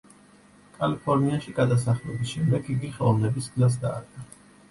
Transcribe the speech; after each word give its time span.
კალიფორნიაში 0.77 1.53
გადასახლების 1.59 2.31
შემდეგ 2.37 2.71
იგი 2.77 2.91
ხელოვნების 2.97 3.53
გზას 3.59 3.77
დაადგა. 3.85 4.27